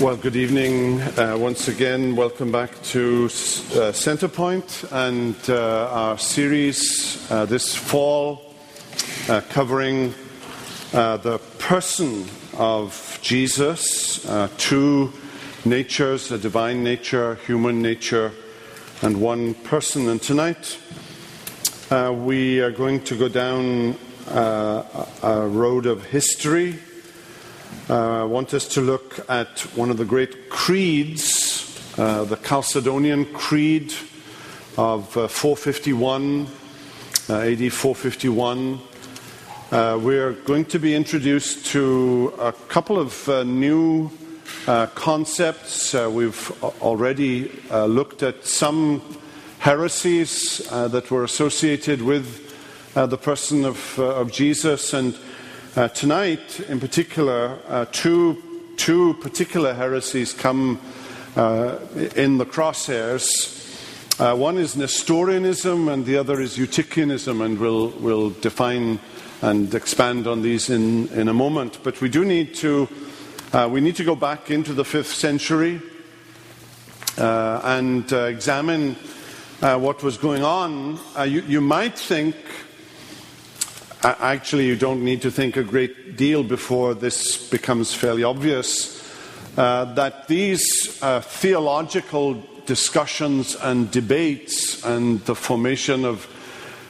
[0.00, 2.16] Well, good evening uh, once again.
[2.16, 8.54] Welcome back to uh, Centerpoint and uh, our series uh, this fall
[9.28, 10.14] uh, covering
[10.94, 12.24] uh, the person
[12.56, 14.26] of Jesus,
[14.56, 15.12] two
[15.66, 18.32] natures, a divine nature, human nature,
[19.02, 20.08] and one person.
[20.08, 20.78] And tonight
[21.90, 23.96] we are going to go down
[24.28, 26.78] a road of history
[27.88, 33.92] I want us to look at one of the great creeds, uh, the Chalcedonian Creed
[34.78, 36.46] of uh, 451,
[37.28, 38.80] uh, AD 451.
[39.70, 44.10] Uh, we're going to be introduced to a couple of uh, new
[44.94, 45.94] concepts.
[45.94, 49.02] we've already looked at some
[49.58, 52.54] heresies that were associated with
[52.94, 55.18] the person of, of Jesus and
[55.76, 58.42] uh, tonight, in particular, uh, two,
[58.76, 60.80] two particular heresies come
[61.36, 61.78] uh,
[62.16, 63.56] in the crosshairs.
[64.18, 68.98] Uh, one is Nestorianism and the other is Eutychianism, and we'll, we'll define
[69.42, 71.78] and expand on these in, in a moment.
[71.82, 72.88] But we do need to,
[73.52, 75.80] uh, we need to go back into the fifth century
[77.16, 78.96] uh, and examine
[79.60, 80.98] what was going on.
[81.16, 82.34] You, you might think
[84.02, 88.96] Actually, you don't need to think a great deal before this becomes fairly obvious
[89.58, 96.26] uh, that these uh, theological discussions and debates and the formation of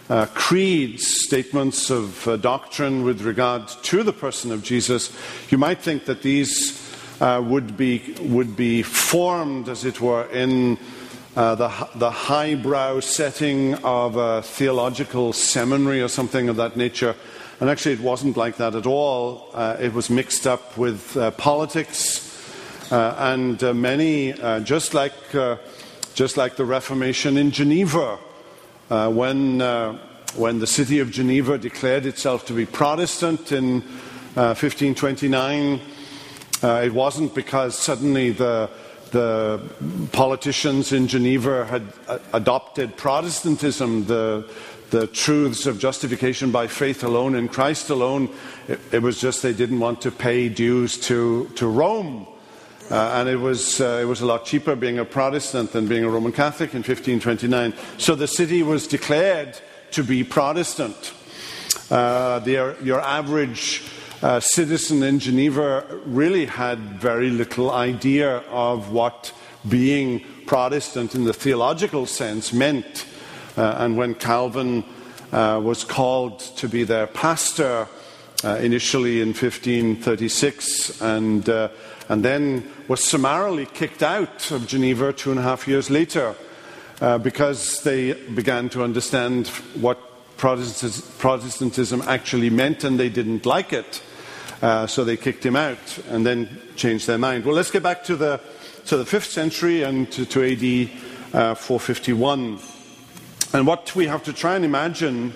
[0.09, 5.13] uh, creeds, statements of uh, doctrine with regard to the person of Jesus,
[5.51, 6.79] you might think that these
[7.21, 10.79] uh, would, be, would be formed, as it were, in
[11.37, 17.15] uh, the, the highbrow setting of a theological seminary or something of that nature.
[17.61, 19.49] And actually, it wasn't like that at all.
[19.55, 22.27] Uh, it was mixed up with uh, politics.
[22.91, 24.33] Uh, and uh, many,
[24.65, 25.13] just, like,
[26.15, 28.17] just like the Reformation in Geneva,
[28.89, 29.61] when,
[30.35, 33.83] when the city of Geneva declared itself to be Protestant in
[34.35, 35.81] 1529,
[36.63, 38.69] it wasn't because suddenly the
[39.11, 39.61] the
[40.13, 41.93] politicians in Geneva had
[42.33, 44.49] adopted Protestantism, the,
[44.91, 48.29] the truths of justification by faith alone in Christ alone.
[48.69, 52.27] It, it was just they didn't want to pay dues to, to Rome.
[52.91, 56.05] Uh, and it was, uh, it was a lot cheaper being a Protestant than being
[56.05, 57.73] a Roman Catholic in 1529.
[57.99, 59.57] So the city was declared
[59.93, 61.13] to be Protestant.
[61.89, 63.83] Uh, the, your average
[64.23, 69.33] uh, citizen in Geneva really had very little idea of what
[69.69, 73.07] being Protestant in the theological sense meant.
[73.57, 74.85] Uh, and when Calvin
[75.33, 77.87] uh, was called to be their pastor
[78.45, 81.69] uh, initially in 1536 and, uh,
[82.09, 86.35] and then was summarily kicked out of Geneva two and a half years later
[87.01, 89.49] uh, because they began to understand
[89.81, 89.99] what
[90.37, 94.03] Protestantism actually meant and they didn't like it.
[94.63, 97.45] Uh, so they kicked him out and then changed their mind.
[97.45, 98.41] Well, let's get back to the,
[98.87, 100.91] to the 5th century and to, to AD
[101.33, 102.59] uh, 451.
[103.55, 105.33] And what we have to try and imagine,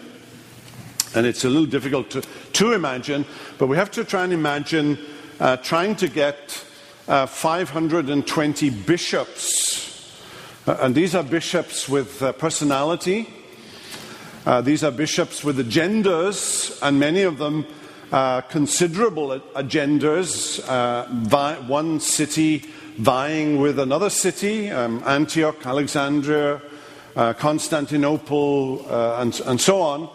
[1.14, 3.24] and it's a little difficult to, to imagine,
[3.56, 4.98] but we have to try and imagine
[5.40, 6.62] uh, trying to get
[7.08, 10.20] uh, 520 bishops.
[10.66, 13.32] Uh, and these are bishops with personality.
[14.62, 17.66] these are bishops with agendas, and many of them
[18.12, 21.06] uh, considerable agendas, uh,
[21.66, 22.64] one city
[22.98, 26.60] vying with another city, um, Antioch, Alexandria,
[27.16, 30.08] uh, Constantinople, uh, and, and, so on.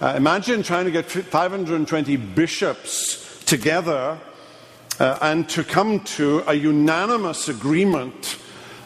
[0.00, 4.18] Uh, imagine trying to get 520 bishops together
[4.98, 8.38] and to come to a unanimous agreement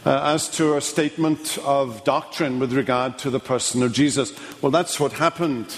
[0.04, 4.32] as to a statement of doctrine with regard to the person of Jesus.
[4.62, 5.74] Well, that's what happened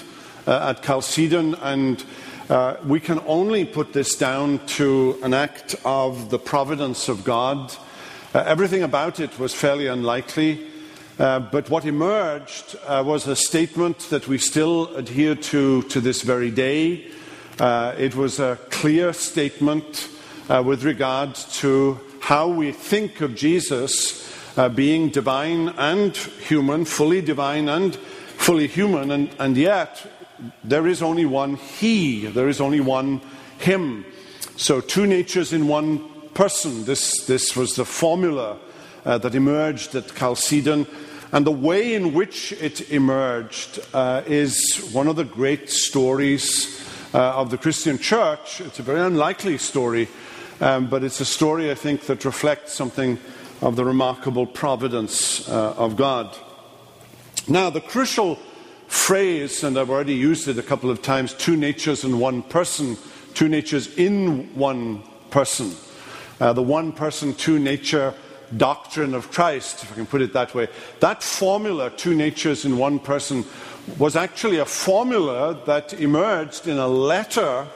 [0.47, 2.04] at Chalcedon, and
[2.50, 7.72] uh, we can only put this down to an act of the providence of God.
[8.34, 10.66] Uh, everything about it was fairly unlikely,
[11.20, 16.22] uh, but what emerged uh, was a statement that we still adhere to to this
[16.22, 17.06] very day.
[17.60, 20.08] Uh, it was a clear statement
[20.64, 24.28] with regard to how we think of Jesus
[24.74, 30.19] being divine and human, fully divine and fully human, and, and yet
[30.65, 33.21] there is only one He, there is only one
[33.59, 34.04] Him.
[34.57, 36.84] So, two natures in one person.
[36.84, 38.59] This, this was the formula
[39.04, 40.87] uh, that emerged at Chalcedon.
[41.33, 46.81] And the way in which it emerged uh, is one of the great stories
[47.15, 48.60] uh, of the Christian church.
[48.60, 50.09] It's a very unlikely story,
[50.60, 53.19] um, but it's a story, I think, that reflects something
[53.63, 56.37] of the remarkable providence uh, of God.
[57.47, 58.39] Now, the crucial
[58.91, 62.97] phrase, and I've already used it a couple of times two natures in one person,
[63.34, 65.72] two natures in one person.
[66.41, 68.13] Uh, the one person, two nature
[68.57, 70.66] doctrine of Christ, if I can put it that way.
[70.98, 73.45] That formula, two natures in one person,
[73.97, 77.69] was actually a formula that emerged in a letter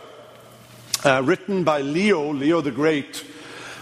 [1.05, 3.25] uh, written by Leo, Leo the Great,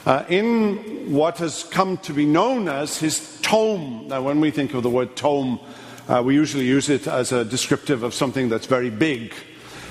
[0.05, 4.09] uh, in what has come to be known as his tome.
[4.09, 5.61] Now, when we think of the word tome,
[6.09, 9.35] uh, we usually use it as a descriptive of something that's very big.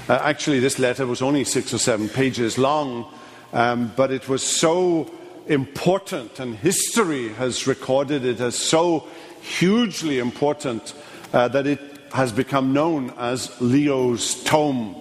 [0.09, 3.05] Uh, actually, this letter was only six or seven pages long,
[3.53, 5.09] um, but it was so
[5.47, 9.07] important, and history has recorded it as so
[9.41, 10.93] hugely important
[11.33, 11.79] uh, that it
[12.13, 14.95] has become known as Leo's Tome.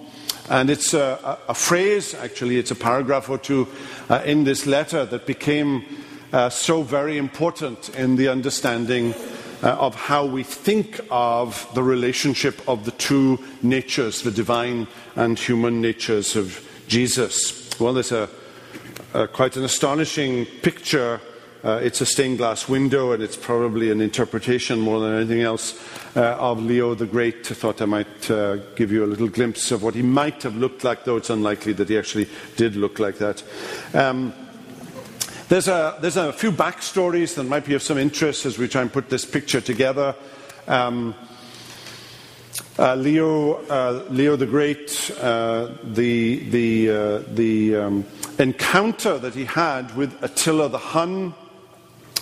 [0.49, 3.67] And it's a, a, phrase, actually, it's a paragraph or two
[4.09, 5.85] uh, in this letter that became
[6.33, 9.13] uh, so very important in the understanding
[9.63, 15.37] uh, of how we think of the relationship of the two natures, the divine and
[15.37, 17.69] human natures of Jesus.
[17.79, 18.29] Well, there's a,
[19.13, 21.21] a quite an astonishing picture
[21.63, 25.79] uh, it's a stained glass window, and it's probably an interpretation more than anything else
[26.15, 27.51] uh, of Leo the Great.
[27.51, 30.55] I thought I might uh, give you a little glimpse of what he might have
[30.55, 33.43] looked like, though it's unlikely that he actually did look like that.
[33.93, 34.33] Um,
[35.51, 38.81] there's, a, there's a few backstories that might be of some interest as we try
[38.81, 40.15] and put this picture together.
[40.65, 41.13] Um,
[42.79, 48.05] uh, Leo, uh, Leo the Great, uh, the, the, uh, the um,
[48.39, 51.33] encounter that he had with Attila the Hun,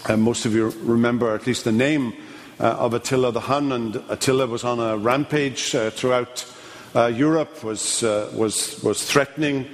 [0.07, 2.13] and most of you remember at least the name
[2.59, 6.51] uh, of Attila the Hun, and Attila was on a rampage uh, throughout
[6.95, 9.67] uh, Europe, was, uh, was, was threatening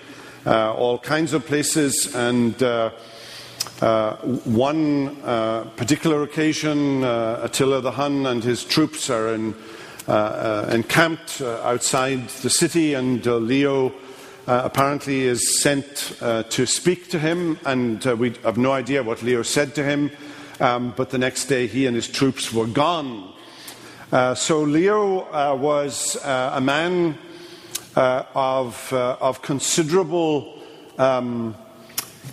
[0.45, 2.61] uh, all kinds of places, and
[3.81, 4.15] uh,
[4.45, 5.15] one
[5.75, 9.55] particular occasion, Attila the Hun and his troops are in,
[10.07, 13.93] encamped outside the city, and Leo
[14.47, 19.01] uh, apparently is sent uh, to speak to him, and uh, we have no idea
[19.01, 20.11] what Leo said to him.
[20.59, 23.33] Um, but the next day, he and his troops were gone.
[24.11, 27.17] Uh, so Leo uh, was uh, a man
[27.95, 30.61] of, of, considerable
[30.97, 31.55] um,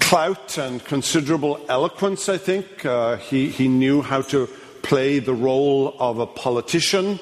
[0.00, 2.28] clout and considerable eloquence.
[2.28, 2.82] I think
[3.22, 4.46] he, he, knew how to
[4.82, 7.18] play the role of a politician.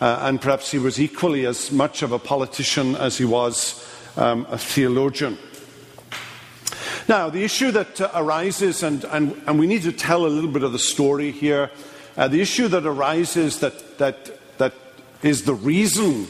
[0.00, 3.84] and perhaps he was equally as much of a politician as he was
[4.16, 5.38] um, a theologian.
[7.08, 10.50] Now, the issue that uh, arises, and, and, and, we need to tell a little
[10.50, 11.70] bit of the story here,
[12.18, 14.74] uh, the issue that arises that, that, that
[15.22, 16.26] is the reason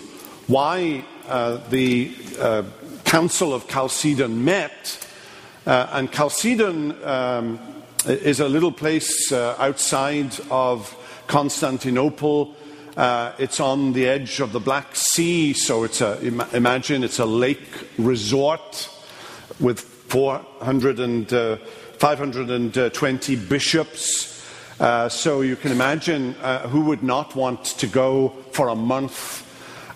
[0.46, 2.62] why uh, the uh,
[3.05, 5.08] Council of Chalcedon met, uh,
[5.69, 7.59] and Chalcedon um,
[8.06, 12.55] is a little place uh, outside of Constantinople.
[12.97, 16.19] Uh, it's on the edge of the Black Sea, so it's a,
[16.55, 17.69] imagine it's a lake
[17.99, 18.88] resort
[19.61, 21.56] with 400 and, uh,
[21.99, 24.43] 520 bishops.
[24.81, 29.44] Uh, so you can imagine uh, who would not want to go for a month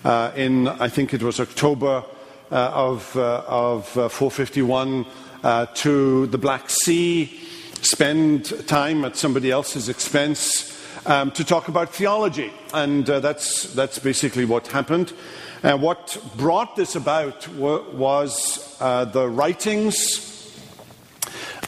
[0.05, 2.03] uh, in, I think it was October
[2.51, 5.05] uh, of, of 451,
[5.43, 7.39] to the Black Sea,
[7.81, 10.69] spend time at somebody else's expense
[11.05, 12.51] um, to talk about theology.
[12.73, 15.13] And uh, that's, that's basically what happened.
[15.61, 20.31] And what brought this about was uh, the writings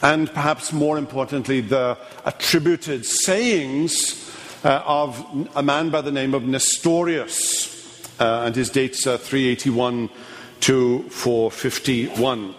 [0.02, 4.30] and perhaps more importantly, the attributed sayings
[4.64, 7.74] uh, of a man by the name of Nestorius.
[8.20, 10.10] Uh, and his dates are 381
[10.60, 12.54] to 451.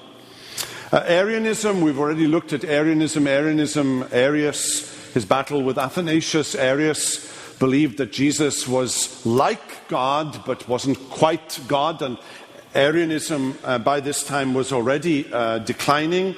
[0.90, 7.28] Uh, Arianism, we've already looked at Arianism, Arianism, Arius, his battle with Athanasius, Arius
[7.60, 12.18] believed that Jesus was like God but wasn't quite God, and
[12.74, 16.38] Arianism uh, by this time was already uh, declining.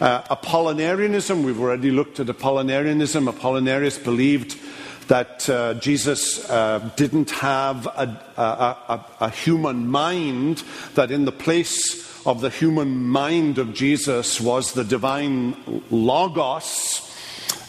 [0.00, 3.32] Uh, Apollinarianism, we've already looked at Apollinarianism.
[3.32, 4.58] Apollinarius believed
[5.08, 11.32] that uh, Jesus uh, didn't have a, a, a, a, human mind, that in the
[11.32, 15.56] place of the human mind of Jesus was the divine
[15.90, 17.02] Logos,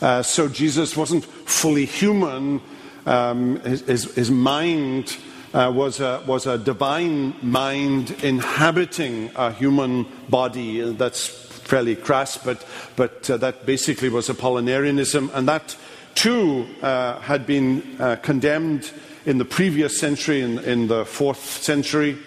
[0.01, 2.61] uh, so Jesus wasn't fully human.
[3.05, 5.15] Um, his, his, mind
[5.53, 10.91] uh, was, a, was a divine mind inhabiting a human body.
[10.93, 12.65] That's fairly crass, but,
[12.95, 15.33] but uh, that basically was Apollinarianism.
[15.33, 15.75] And that
[16.17, 18.91] too uh, had been uh, condemned
[19.27, 22.17] in the previous century, in, in the fourth century.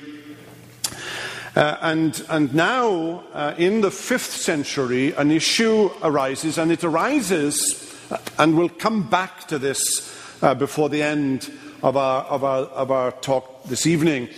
[1.57, 7.93] Uh, and, and now, uh, in the fifth century, an issue arises, and it arises,
[8.13, 12.63] uh, and we'll come back to this uh, before the end of our, of, our,
[12.67, 14.29] of our talk this evening.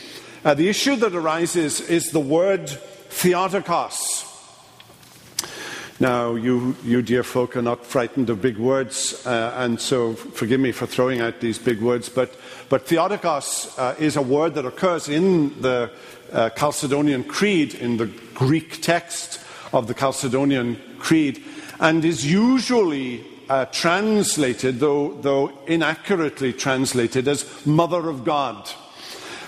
[0.43, 2.71] The issue that arises is the word
[3.11, 4.32] theotokos.
[6.01, 10.59] Now, you, you dear folk are not frightened of big words, uh, and so forgive
[10.59, 12.35] me for throwing out these big words, but,
[12.69, 15.91] but Theotokos uh, is a word that occurs in the
[16.33, 19.41] uh, Chalcedonian Creed, in the Greek text
[19.73, 21.45] of the Chalcedonian Creed,
[21.79, 28.71] and is usually uh, translated, though, though inaccurately translated, as Mother of God.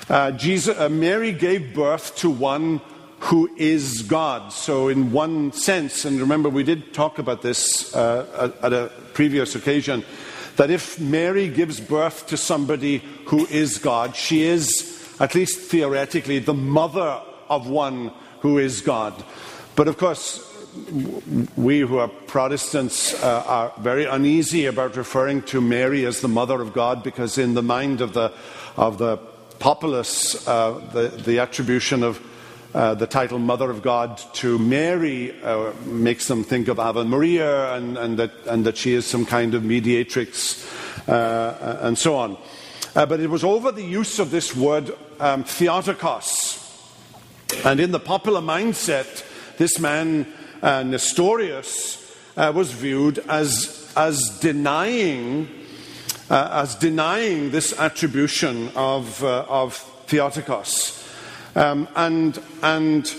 [0.08, 2.80] Uh, Jesus, uh, Mary gave birth to one
[3.24, 4.52] who is God.
[4.52, 9.54] So, in one sense, and remember we did talk about this uh, at, a previous
[9.54, 10.04] occasion,
[10.56, 16.38] that if Mary gives birth to somebody who is God, she is, at least theoretically,
[16.38, 19.24] the mother of one who is God.
[19.74, 20.46] But of course,
[21.56, 26.60] we who are Protestants uh, are very uneasy about referring to Mary as the mother
[26.60, 28.34] of God because, in the mind of the,
[28.76, 29.16] of the
[29.60, 32.20] populace, uh, the, the attribution of
[32.74, 37.72] uh, the title Mother of God to Mary uh, makes them think of Ave Maria
[37.74, 40.68] and, and, that, and that she is some kind of mediatrix
[41.08, 42.36] uh, and so on.
[42.96, 44.90] Uh, but it was over the use of this word
[45.20, 46.60] um, Theotokos.
[47.64, 49.24] And in the popular mindset,
[49.56, 50.26] this man,
[50.60, 52.00] uh, Nestorius,
[52.36, 55.48] was viewed as, as denying.
[56.28, 59.76] as denying this attribution of, of
[60.06, 61.03] Theotokos.
[61.56, 63.14] Um, and, and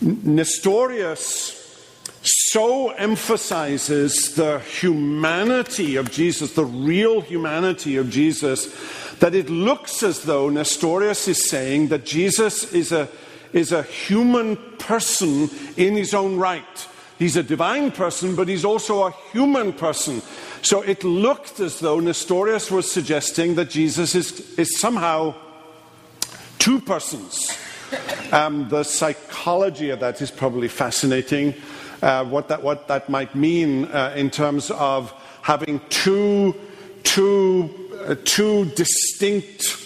[0.00, 1.56] Nestorius
[2.22, 8.74] so emphasizes the humanity of Jesus, the real humanity of Jesus,
[9.20, 13.08] that it looks as though Nestorius is saying that Jesus is a,
[13.52, 16.88] is a human person in his own right.
[17.18, 20.20] He's a divine person, but he's also a human person.
[20.62, 25.34] So it looked as though Nestorius was suggesting that Jesus is, is somehow
[26.66, 27.56] two persons.
[28.32, 31.54] Um, the psychology of that is probably fascinating.
[32.02, 36.56] Uh, what, that, what that might mean uh, in terms of having two,
[37.04, 37.70] two,
[38.04, 39.78] uh, two distinct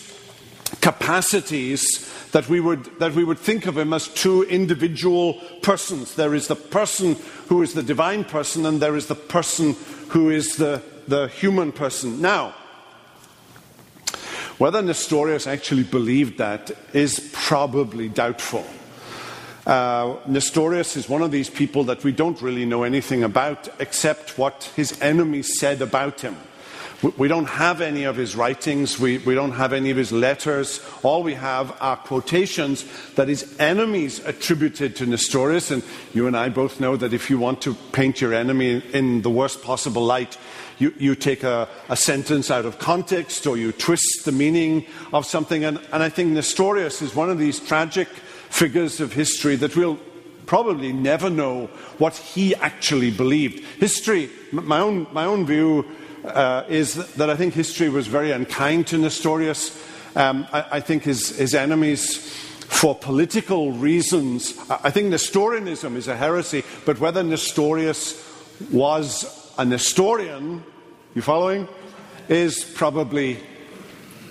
[0.81, 6.15] capacities that we, would, that we would think of him as two individual persons.
[6.15, 7.15] There is the person
[7.49, 9.77] who is the divine person, and there is the person
[10.09, 12.23] who is the, the human person.
[12.23, 12.55] Now,
[14.61, 18.63] whether Nestorius actually believed that is probably doubtful.
[19.67, 24.37] Uh, Nestorius is one of these people that we don't really know anything about except
[24.37, 26.37] what his enemies said about him.
[27.17, 30.87] We don't have any of his writings, we, we don't have any of his letters.
[31.03, 35.71] All we have are quotations that his enemies attributed to Nestorius.
[35.71, 39.23] And you and I both know that if you want to paint your enemy in
[39.23, 40.37] the worst possible light,
[40.81, 45.27] you, you take a, a, sentence out of context or you twist the meaning of
[45.27, 45.63] something.
[45.65, 49.99] And, and I think Nestorius is one of these tragic figures of history that we'll
[50.47, 51.67] probably never know
[51.99, 53.63] what he actually believed.
[53.79, 55.87] History, my own, my own view
[56.25, 59.81] uh, is that I think history was very unkind to Nestorius.
[60.17, 62.17] Um, I, I, think his, his enemies,
[62.67, 68.27] for political reasons, I think Nestorianism is a heresy, but whether Nestorius
[68.73, 70.63] was a Nestorian,
[71.15, 71.69] you following,
[72.29, 73.39] is probably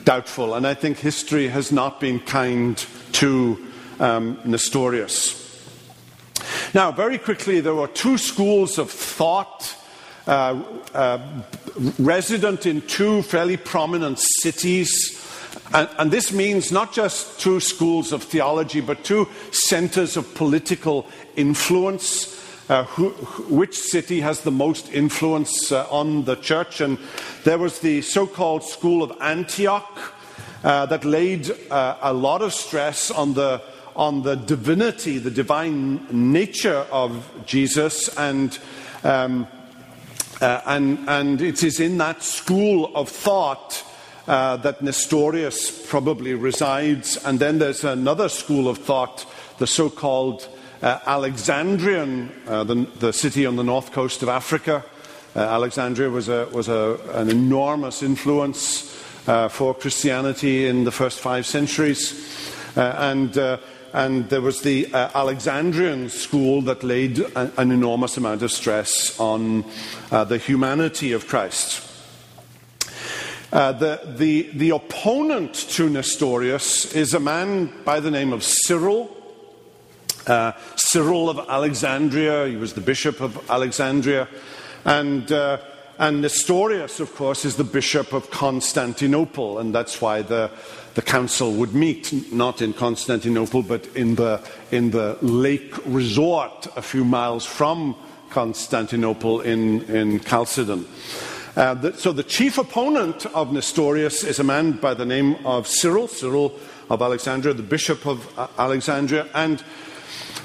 [0.03, 0.55] doubtful.
[0.55, 2.77] And I think history has not been kind
[3.13, 3.67] to
[3.99, 5.35] um, Nestorius.
[6.73, 9.75] Now, very quickly, there were two schools of thought
[10.27, 10.61] uh,
[10.93, 11.19] uh,
[11.97, 15.15] resident in two fairly prominent cities.
[15.73, 21.07] And, and, this means not just two schools of theology, but two centers of political
[21.35, 22.38] influence
[22.69, 23.09] uh, who,
[23.49, 26.81] which city has the most influence uh, on the church.
[26.81, 26.97] And
[27.43, 30.13] there was the so called School of Antioch
[30.63, 33.61] uh, that laid uh, a lot of stress on the,
[33.95, 38.15] on the divinity, the divine nature of Jesus.
[38.17, 38.57] And,
[39.03, 39.47] um,
[40.39, 43.83] uh, and, and it is in that school of thought.
[44.27, 47.17] Uh, that Nestorius probably resides.
[47.25, 49.25] And then there's another school of thought,
[49.57, 50.47] the so called
[50.81, 54.83] uh, Alexandrian, uh, the, the, city on the north coast of Africa.
[55.35, 58.95] Uh, Alexandria was, a, was a, an enormous influence
[59.27, 62.47] uh, for Christianity in the first five centuries.
[62.77, 63.57] Uh, and, uh,
[63.91, 69.65] and there was the Alexandrian school that laid a, an enormous amount of stress on
[70.09, 71.85] the humanity of Christ.
[73.51, 79.18] the, the, the opponent to Nestorius is a man by the name of Cyril
[80.29, 84.27] Uh, Cyril of Alexandria, he was the bishop of Alexandria.
[84.85, 85.57] And, uh,
[85.97, 90.51] and Nestorius, of course, is the bishop of Constantinople, and that's why the,
[90.93, 96.81] the council would meet, not in Constantinople, but in the, in the lake resort a
[96.83, 97.95] few miles from
[98.29, 100.87] Constantinople in, in Chalcedon.
[101.55, 105.67] Uh, the, so the chief opponent of Nestorius is a man by the name of
[105.67, 106.53] Cyril, Cyril
[106.87, 109.27] of Alexandria, the bishop of uh, Alexandria.
[109.33, 109.63] And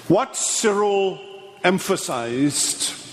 [0.09, 1.19] what Cyril
[1.63, 3.05] emphasized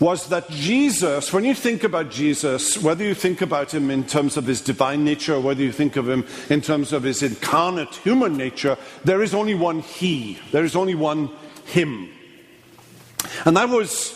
[0.00, 4.36] was that Jesus, when you think about Jesus, whether you think about him in terms
[4.36, 7.94] of his divine nature or whether you think of him in terms of his incarnate
[7.96, 11.30] human nature, there is only one he, there is only one
[11.66, 12.08] him.
[13.44, 14.14] And that was,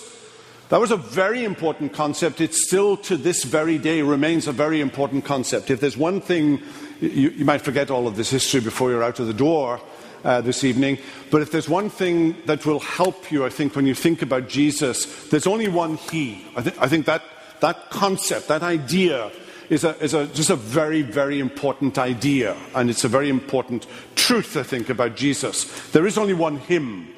[0.68, 2.40] that was a very important concept.
[2.40, 5.70] It still, to this very day, remains a very important concept.
[5.70, 6.62] If there's one thing,
[7.00, 9.80] you, you might forget all of this history before you're out of the door
[10.24, 10.98] uh, this evening.
[11.30, 14.48] But if there's one thing that will help you, I think, when you think about
[14.48, 16.44] Jesus, there's only one He.
[16.56, 17.22] I, th- I think that,
[17.60, 19.30] that concept, that idea,
[19.70, 22.56] is, a, is a, just a very, very important idea.
[22.74, 23.86] And it's a very important
[24.16, 25.64] truth, I think, about Jesus.
[25.90, 27.08] There is only one Him.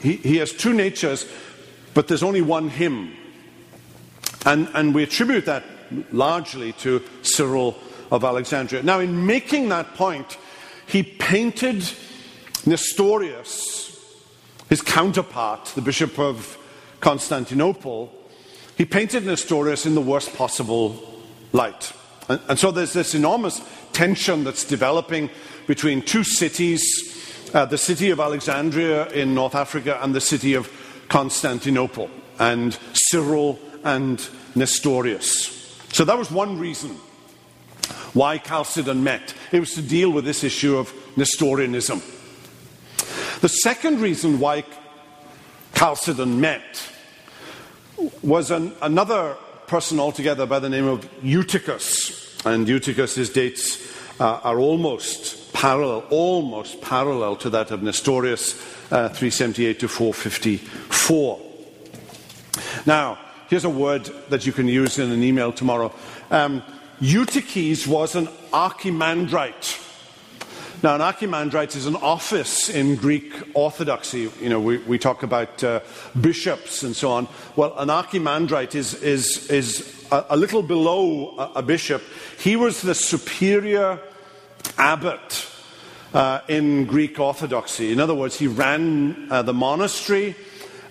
[0.00, 1.26] He, he has two natures,
[1.94, 3.14] but there's only one Him.
[4.44, 5.64] And, and we attribute that
[6.12, 7.76] largely to Cyril
[8.10, 8.82] of Alexandria.
[8.82, 10.36] Now, in making that point,
[10.86, 11.82] he painted
[12.66, 13.98] Nestorius,
[14.68, 16.58] his counterpart, the Bishop of
[17.00, 18.12] Constantinople,
[18.76, 21.00] he painted Nestorius in the worst possible
[21.52, 21.92] light.
[22.28, 23.60] And, and so there's this enormous
[23.92, 25.30] tension that's developing
[25.66, 27.14] between two cities
[27.54, 30.68] uh, the city of Alexandria in North Africa and the city of
[31.08, 35.78] Constantinople, and Cyril and Nestorius.
[35.92, 36.90] So that was one reason
[38.12, 39.34] why Chalcedon met.
[39.52, 42.02] It was to deal with this issue of Nestorianism.
[43.40, 44.64] The second reason why
[45.74, 46.90] Chalcedon met
[48.22, 49.36] was an, another
[49.66, 52.44] person altogether by the name of Eutychus.
[52.46, 53.78] And Eutychus's dates
[54.20, 58.54] uh, are almost parallel, almost parallel to that of Nestorius,
[58.92, 61.40] uh, 378 to 454.
[62.86, 65.92] Now, here's a word that you can use in an email tomorrow.
[66.30, 66.62] Um,
[67.00, 69.80] Eutyches was an archimandrite.
[70.84, 74.30] Now, an archimandrite is an office in Greek Orthodoxy.
[74.38, 75.80] You know, we, we talk about uh,
[76.20, 77.26] bishops and so on.
[77.56, 82.02] Well, an archimandrite is, is, is a, a little below a, a, bishop.
[82.38, 83.98] He was the superior
[84.76, 85.46] abbot
[86.12, 87.90] uh, in Greek Orthodoxy.
[87.90, 90.36] In other words, he ran uh, the monastery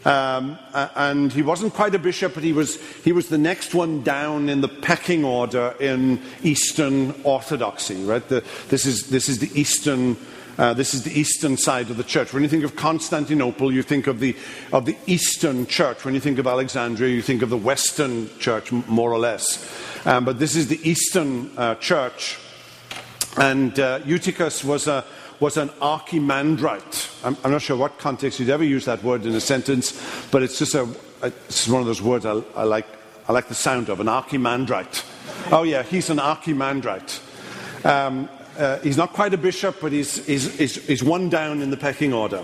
[0.06, 4.04] um, and he wasn't quite a bishop, but he was, he was the next one
[4.04, 8.28] down in the pecking order in Eastern Orthodoxy, right?
[8.28, 10.18] The, this, is, this, is the Eastern,
[10.58, 12.34] uh, this is the Eastern side of the church.
[12.34, 14.36] When you think of Constantinople, you think of the,
[14.74, 16.04] of the Eastern church.
[16.04, 19.66] When you think of Alexandria, you think of the Western church, more or less.
[20.06, 22.39] Um, but this is the Eastern uh, church.
[23.38, 25.06] And uh, Eutychus was a
[25.39, 27.26] was an archimandrite.
[27.26, 30.00] I'm, I'm, not sure what context you'd ever use that word in a sentence,
[30.32, 30.88] but it's just a,
[31.24, 32.88] it's one of those words I, I, like,
[33.28, 35.04] I like the sound of, an archimandrite.
[35.52, 37.86] Oh, yeah, he's an archimandrite.
[37.86, 41.69] Um, uh, he's not quite a bishop, but he's, he's, he's, he's one down in
[41.69, 42.43] the pecking order.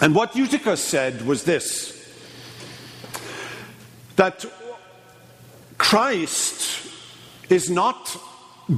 [0.00, 1.94] And what Eutychus said was this
[4.16, 4.44] that
[5.78, 6.90] Christ
[7.48, 8.16] is not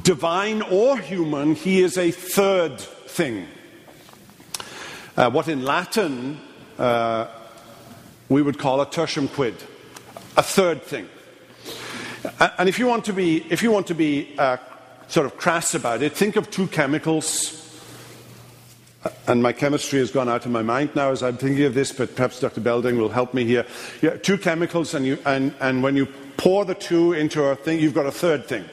[0.03, 3.47] divine or human, he is a third thing.
[5.17, 6.41] Uh, what in Latin
[6.79, 7.27] uh,
[8.29, 9.55] we would call a tertium quid,
[10.37, 11.09] a third thing.
[12.59, 14.59] And if you want to be, if you want to be uh,
[15.09, 17.57] sort of crass about it, think of two chemicals.
[19.27, 21.91] And my chemistry has gone out of my mind now as I'm thinking of this,
[21.91, 22.61] but perhaps Dr.
[22.61, 23.67] Belding will help me here.
[24.03, 27.81] Yeah, two chemicals, and, you, and, and when you pour the two into a thing,
[27.81, 28.65] you've got a third thing.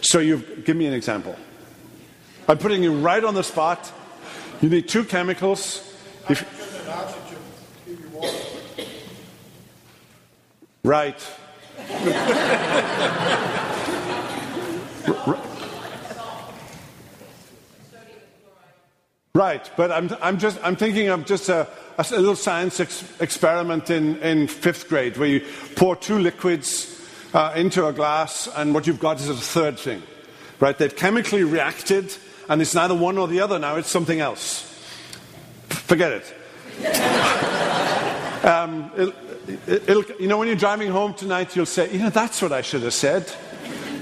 [0.00, 1.36] So you give me an example.
[2.46, 3.90] I'm putting you right on the spot.
[4.60, 5.80] You need two chemicals.
[6.28, 6.44] If,
[10.84, 11.18] right.
[19.34, 21.66] right, but I'm, I'm, just, I'm thinking of just a,
[21.98, 25.42] a little science ex- experiment in, in fifth grade where you
[25.76, 26.93] pour two liquids
[27.34, 30.02] uh, into a glass, and what you've got is a third thing.
[30.60, 30.78] Right?
[30.78, 32.16] They've chemically reacted,
[32.48, 34.70] and it's neither one or the other now, it's something else.
[35.68, 36.34] Forget it.
[38.44, 39.12] um, it'll,
[39.66, 42.62] it'll, you know, when you're driving home tonight, you'll say, you know, that's what I
[42.62, 43.30] should have said.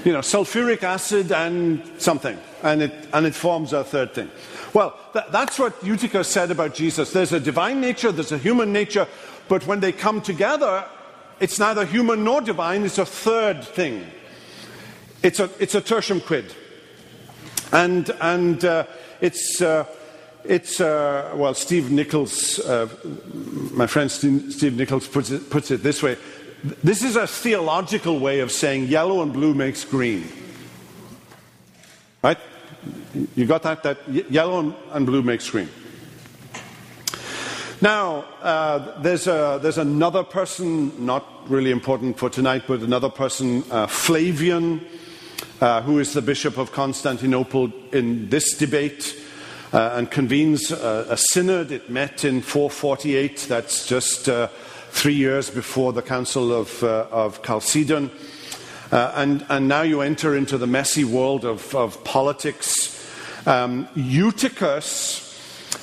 [0.05, 4.29] you know, sulfuric acid and something, and it, and it forms a third thing.
[4.73, 7.11] Well, th- that's what Eutychus said about Jesus.
[7.11, 9.07] There's a divine nature, there's a human nature,
[9.47, 10.85] but when they come together,
[11.43, 14.07] it's neither human nor divine, it's a third thing.
[15.21, 16.55] It's a, it's a tertium quid.
[17.73, 18.85] And, and uh,
[19.19, 19.85] it's, uh,
[20.45, 22.87] it's uh, well, Steve Nichols, uh,
[23.73, 26.17] my friend Steve, Nichols puts it, puts it this way
[26.63, 30.25] this is a theological way of saying yellow and blue makes green.
[32.21, 32.37] Right?
[33.35, 33.83] You got that?
[33.83, 35.67] That yellow and blue makes green.
[37.83, 43.65] Now, uh, there's, a, there's another person, not really important for tonight, but another person,
[43.69, 44.79] uh, Flavian,
[45.59, 49.21] uh, who is the Bishop of Constantinople in this debate
[49.73, 51.73] uh, and convenes a, a, synod.
[51.73, 54.47] It met in 448, that's just uh,
[54.91, 58.09] three years before the Council of, uh, of Chalcedon.
[58.91, 63.05] And, and, now you enter into the messy world of, of politics.
[63.45, 65.19] Um, Eutychus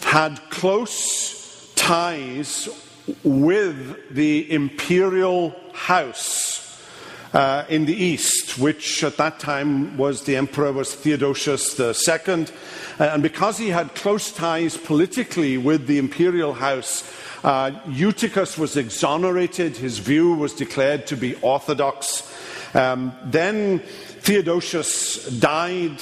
[0.02, 1.39] had close
[1.80, 2.68] ties
[3.24, 6.78] with the imperial house
[7.32, 12.46] uh, in the east, which at that time was the emperor was Theodosius II.
[12.98, 17.02] Uh, and because he had close ties politically with the imperial house,
[17.44, 22.30] uh, Eutychus was exonerated, his view was declared to be orthodox.
[22.74, 23.78] Um, then
[24.20, 25.98] Theodosius died.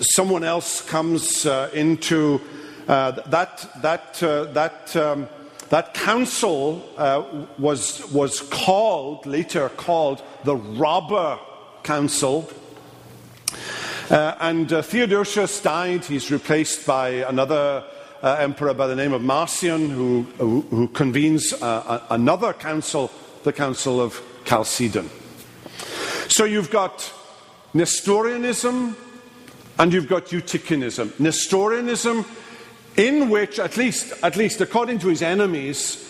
[0.00, 2.40] Someone else comes uh, into
[2.86, 5.28] that, that, uh, that, um,
[5.68, 7.22] that council uh,
[7.58, 11.38] was, was called, later called, the Robber
[11.82, 12.50] Council.
[14.10, 16.04] Uh, and uh, Theodosius died.
[16.04, 17.84] He's replaced by another
[18.22, 23.10] uh, emperor by the name of Marcian, who, who, who convenes uh, another council,
[23.44, 25.08] the Council of Chalcedon.
[26.28, 27.12] So you've got
[27.74, 28.96] Nestorianism
[29.78, 31.18] and you've got Eutychianism.
[31.18, 32.24] Nestorianism,
[32.96, 36.08] in which, at least, at least according to his enemies,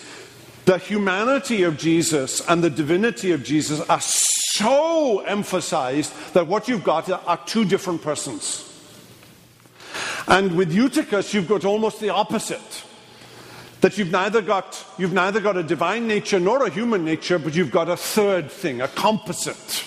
[0.65, 6.83] the humanity of Jesus and the divinity of Jesus are so emphasized that what you've
[6.83, 8.69] got are two different persons.
[10.27, 12.83] And with Eutychus, you've got almost the opposite.
[13.81, 17.53] That you've neither got, you've neither got a divine nature nor a human nature, but
[17.53, 19.83] you've got a third thing, a composite,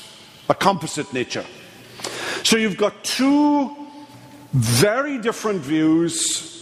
[0.50, 1.46] a composite nature.
[2.42, 3.74] So you've got two
[4.52, 6.55] very different views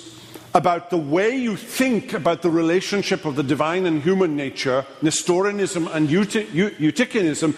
[0.55, 5.89] about the way you think about the relationship of the divine and human nature, Nestorianism
[5.89, 7.55] and Eutychianism,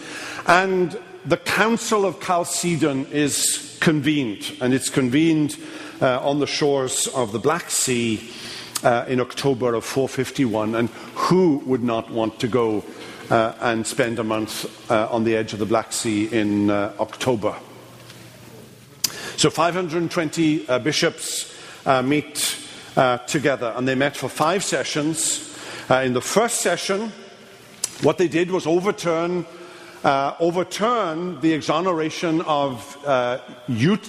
[0.48, 5.58] and the Council of Chalcedon is convened, and it's convened
[6.00, 8.30] uh, on the shores of the Black Sea
[8.82, 10.74] uh, in October of 451.
[10.74, 12.82] And who would not want to go
[13.28, 16.94] uh, and spend a month uh, on the edge of the Black Sea in uh,
[16.98, 17.54] October?
[19.36, 21.52] So 520 uh, bishops
[22.02, 22.65] meet
[23.26, 25.54] together, and they met for five sessions.
[25.90, 27.12] in the first session,
[28.02, 29.46] what they did was overturn
[30.06, 34.08] uh, overturn the exoneration of, uh, Eut-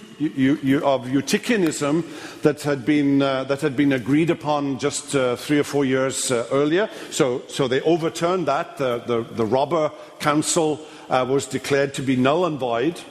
[0.84, 2.04] of Eutychianism
[2.44, 6.30] that had been, uh, that had been agreed upon just uh, three or four years
[6.30, 6.88] uh, earlier.
[7.10, 8.78] So, so they overturned that.
[8.78, 13.02] The, the, the robber council uh, was declared to be null and void.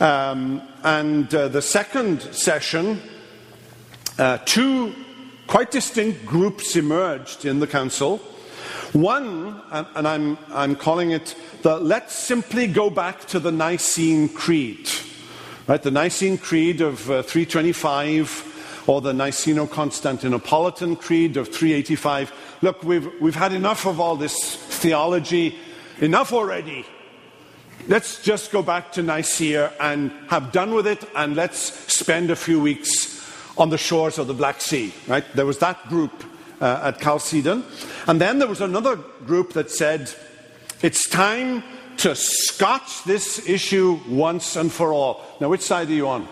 [0.00, 3.00] Um, and the second session,
[4.44, 4.94] two
[5.46, 8.18] quite distinct groups emerged in the council.
[8.92, 14.88] One, and I'm, I'm calling it the let's simply go back to the Nicene Creed.
[15.66, 22.58] Right, the Nicene Creed of uh, 325 or the Niceno Constantinopolitan Creed of 385.
[22.60, 25.56] Look, we've, we've had enough of all this theology,
[26.00, 26.84] enough already.
[27.88, 31.58] Let's just go back to Nicaea and have done with it, and let's
[31.92, 33.23] spend a few weeks
[33.56, 34.92] on the shores of the Black Sea.
[35.06, 35.24] Right?
[35.34, 36.24] There was that group
[36.60, 37.64] uh, at Chalcedon.
[38.06, 40.10] And then there was another group that said,
[40.82, 41.62] it's time
[41.98, 45.24] to scotch this issue once and for all.
[45.40, 46.28] Now, which side are you on?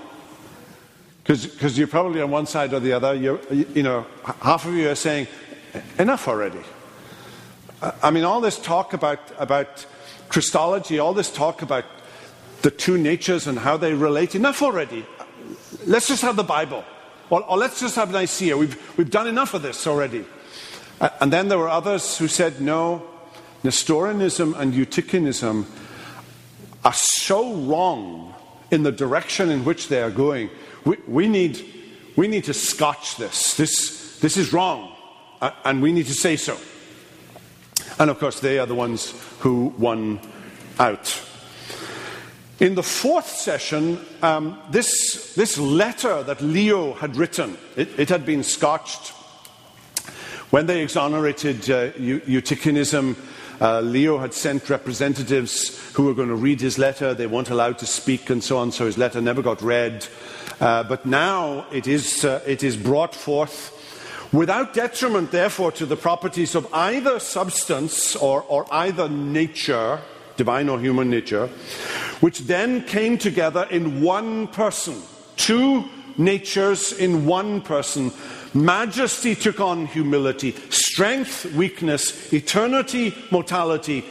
[1.25, 3.15] Because you're probably on one side or the other.
[3.15, 4.05] You're, you know,
[4.41, 5.29] half of you are saying,
[5.99, 6.59] enough already.
[8.03, 9.87] I mean, all this talk about, about
[10.29, 11.85] Christology, all this talk about
[12.63, 15.07] the two natures and how they relate, enough already.
[15.87, 16.85] Let's just have the Bible.
[17.33, 18.59] Or, or let's just have Nicaea.
[18.59, 20.27] We've, we've done enough of this already.
[21.19, 23.09] And then there were others who said, no,
[23.65, 25.65] Nestorianism and Eutychianism
[26.85, 28.35] are so wrong
[28.71, 30.51] in the direction in which they are going.
[30.85, 31.65] We, we, need,
[32.17, 33.57] we need to scotch this.
[33.57, 34.19] this.
[34.19, 34.95] This is wrong,
[35.41, 36.59] uh, and we need to say so.
[37.99, 40.21] And of course, they are the ones who won
[40.79, 41.19] out.
[42.63, 48.25] In the fourth session, um, this, this letter that Leo had written, it, it had
[48.25, 49.09] been scotched.
[50.51, 53.17] When they exonerated uh, Eutychianism,
[53.61, 57.15] uh, Leo had sent representatives who were going to read his letter.
[57.15, 60.07] They weren't allowed to speak and so on, so his letter never got read.
[60.61, 63.77] Uh, but now it is, uh, it is brought forth
[64.33, 69.99] without detriment, therefore, to the properties of either substance or, or either nature
[70.37, 71.49] divine or human nature,
[72.21, 75.01] which then came together in one person.
[75.37, 75.85] Two
[76.19, 78.13] natures in one person.
[78.55, 84.05] Majesty took on humility, strength, weakness, eternity, mortality.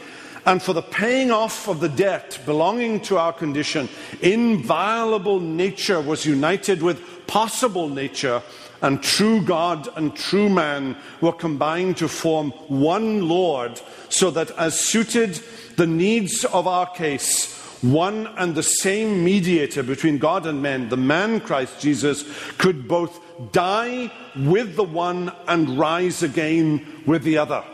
[0.44, 3.88] And for the paying off of the debt belonging to our condition,
[4.20, 8.42] inviolable nature was united with passible nature,
[8.80, 14.78] and true God and true man were combined to form one Lord, so that as
[14.78, 15.40] suited
[15.76, 20.96] the needs of our case, one and the same mediator between God and men, the
[20.96, 22.24] man Christ Jesus,
[22.58, 23.20] could both
[23.52, 27.64] die with the one and rise again with the other.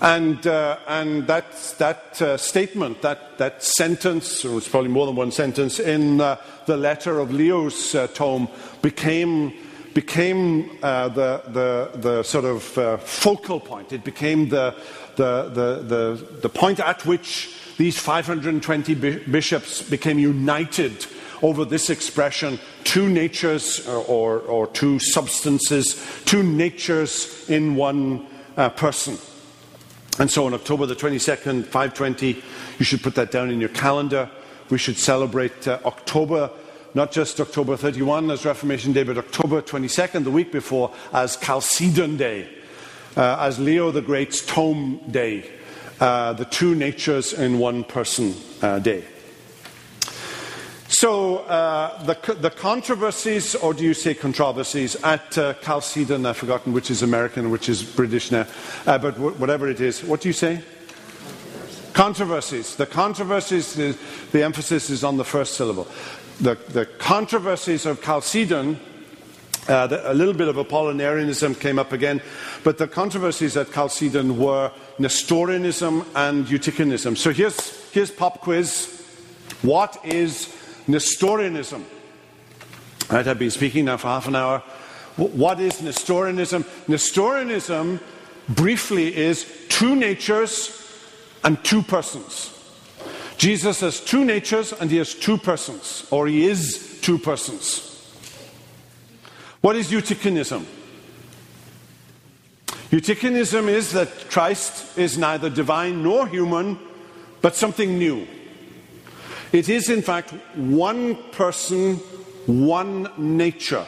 [0.00, 5.16] And, uh, and that, that uh, statement, that, that sentence, or it's probably more than
[5.16, 6.36] one sentence, in uh,
[6.66, 8.48] the letter of Leo's uh, tome
[8.82, 9.52] became,
[9.92, 13.92] became uh, the, the, the sort of uh, focal point.
[13.92, 14.76] It became the,
[15.16, 21.06] the, the, the, the point at which these 520 bishops became united
[21.42, 28.68] over this expression two natures uh, or, or two substances, two natures in one uh,
[28.68, 29.16] person.
[30.18, 32.42] And so on October the 22nd, 520,
[32.78, 34.28] you should put that down in your calendar.
[34.68, 36.50] We should celebrate uh, October,
[36.94, 42.16] not just October 31 as Reformation Day, but October 22nd, the week before, as Chalcedon
[42.18, 42.59] Day
[43.16, 45.50] uh, as Leo the Great's Tome Day,
[46.00, 49.04] uh, the two natures in one person uh, day.
[50.88, 56.72] So, uh, the, the, controversies, or do you say controversies, at uh, Chalcedon, I've forgotten
[56.72, 58.44] which is American, which is British now,
[58.86, 60.62] uh, but w- whatever it is, what do you say?
[61.92, 62.74] Controversies.
[62.74, 63.96] The controversies, the,
[64.32, 65.86] the emphasis is on the first syllable.
[66.40, 68.80] The, the controversies of Chalcedon
[69.70, 72.20] uh, the, a little bit of Apollinarianism came up again,
[72.64, 77.16] but the controversies at Chalcedon were Nestorianism and Eutychianism.
[77.16, 78.96] So here's, here's pop quiz.
[79.62, 80.54] What is
[80.86, 81.84] Nestorianism?
[83.08, 84.62] Right, I've been speaking now for half an hour.
[85.16, 86.64] What is Nestorianism?
[86.88, 88.00] Nestorianism,
[88.48, 90.76] briefly, is two natures
[91.44, 92.56] and two persons.
[93.36, 97.89] Jesus has two natures and he has two persons, or he is two persons.
[99.60, 100.64] What is Eutychianism?
[102.90, 106.78] Eutychianism is that Christ is neither divine nor human,
[107.42, 108.26] but something new.
[109.52, 111.96] It is, in fact, one person,
[112.46, 113.86] one nature.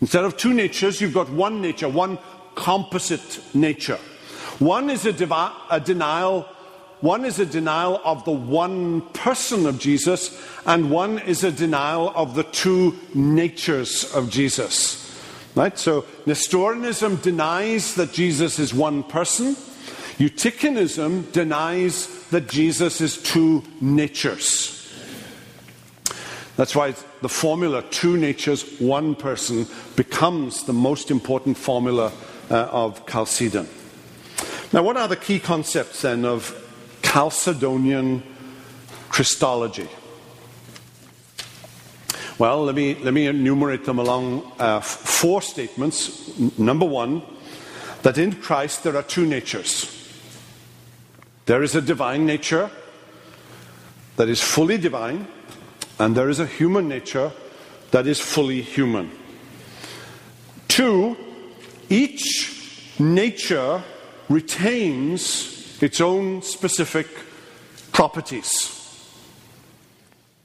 [0.00, 2.18] Instead of two natures, you've got one nature, one
[2.54, 3.98] composite nature.
[4.58, 6.48] One is a, devi- a denial
[7.06, 12.12] one is a denial of the one person of Jesus, and one is a denial
[12.16, 15.02] of the two natures of Jesus.
[15.54, 15.78] Right?
[15.78, 19.54] So Nestorianism denies that Jesus is one person.
[20.18, 24.72] Eutychianism denies that Jesus is two natures.
[26.56, 32.12] That's why the formula two natures, one person becomes the most important formula
[32.50, 33.68] uh, of Chalcedon.
[34.72, 36.65] Now, what are the key concepts then of
[37.16, 38.22] Chalcedonian
[39.08, 39.88] Christology?
[42.38, 46.38] Well, let me, let me enumerate them along uh, four statements.
[46.38, 47.22] N- number one,
[48.02, 49.90] that in Christ there are two natures.
[51.46, 52.70] There is a divine nature
[54.16, 55.26] that is fully divine,
[55.98, 57.32] and there is a human nature
[57.92, 59.10] that is fully human.
[60.68, 61.16] Two,
[61.88, 63.82] each nature
[64.28, 67.06] retains its own specific
[67.92, 68.72] properties.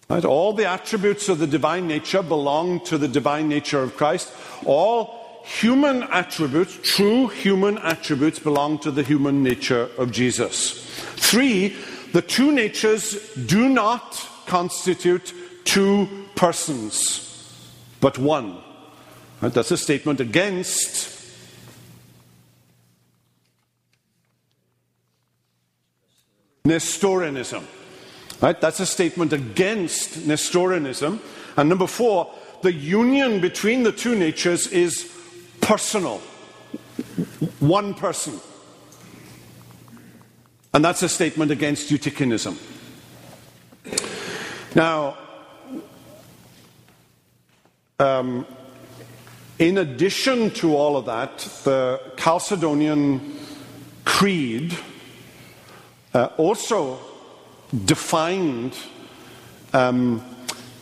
[0.10, 0.26] Right?
[0.26, 4.32] All the attributes of the divine nature belong to the divine nature of Christ.
[4.65, 10.86] All human attributes, true human attributes, belong to the human nature of Jesus.
[11.15, 11.76] Three,
[12.12, 17.56] the two natures do not constitute two persons,
[18.02, 18.58] but one.
[19.41, 19.54] Right?
[19.54, 21.20] That's a statement against
[26.65, 27.67] Nestorianism.
[28.41, 28.60] Right?
[28.60, 31.21] That's a statement against Nestorianism.
[31.58, 35.12] And number four, the union between the two natures is
[35.62, 36.19] personal.
[37.60, 38.39] One person.
[40.74, 42.58] And that's a statement against Eutychianism.
[44.74, 45.17] Now,
[48.00, 48.47] um,
[49.60, 53.19] in addition to all of that, the Chalcedonian
[54.06, 54.78] Creed
[56.13, 57.00] uh, also
[57.86, 58.76] defined
[59.74, 60.24] um,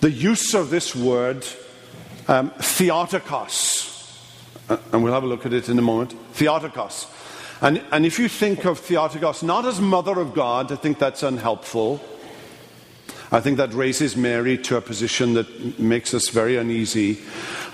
[0.01, 1.45] the use of this word
[2.27, 3.87] um, theotokos.
[4.69, 6.13] Uh, and we'll have a look at it in a moment.
[6.33, 7.07] Theotokos.
[7.61, 11.23] And, and if you think of Theotokos not as mother of God, I think that's
[11.23, 12.01] unhelpful.
[13.31, 17.19] I think that raises Mary to a position that makes us very uneasy.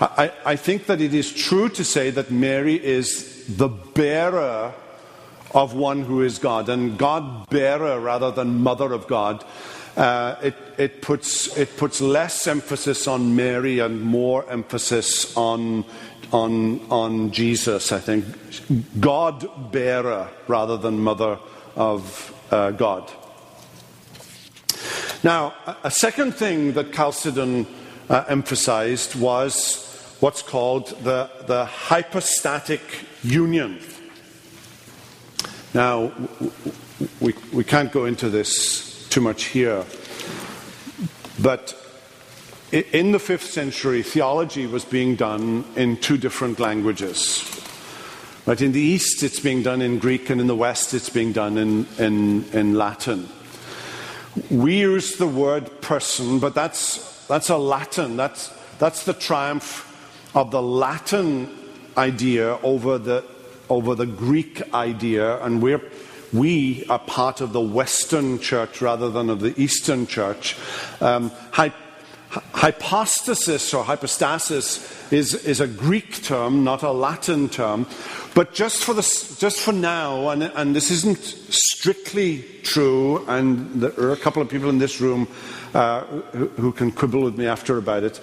[0.00, 4.74] I, I think that it is true to say that Mary is the bearer
[5.52, 9.44] of one who is God, and God bearer rather than mother of God.
[9.96, 15.86] Uh, it, it, puts, it puts less emphasis on Mary and more emphasis on,
[16.32, 18.26] on, on Jesus, I think.
[19.00, 21.38] God bearer rather than mother
[21.76, 23.10] of uh, God.
[25.24, 27.66] Now, a second thing that Chalcedon
[28.10, 32.82] uh, emphasized was what's called the, the hypostatic
[33.22, 33.80] union.
[35.74, 36.12] Now,
[37.20, 39.84] we, we can't go into this too much here,
[41.38, 41.74] but
[42.72, 47.44] in the fifth century, theology was being done in two different languages.
[48.46, 51.32] Right, in the East, it's being done in Greek, and in the West, it's being
[51.32, 53.28] done in, in, in Latin.
[54.50, 58.16] We use the word person, but that's, that's a Latin.
[58.16, 59.82] That's, that's the triumph
[60.34, 61.56] of the Latin
[61.96, 63.24] idea over the,
[63.68, 65.82] over the Greek idea, and we're,
[66.32, 70.56] we are part of the Western church rather than of the Eastern church.
[71.00, 71.72] Um, hy-
[72.30, 77.86] hypostasis or hypostasis is, is a Greek term, not a Latin term.
[78.34, 79.02] But just for, the,
[79.38, 84.48] just for now, and, and this isn't strictly true, and there are a couple of
[84.48, 85.28] people in this room
[85.74, 86.02] uh,
[86.32, 88.20] who, who, can quibble with me after about it.